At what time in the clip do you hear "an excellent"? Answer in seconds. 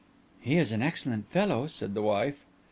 0.71-1.29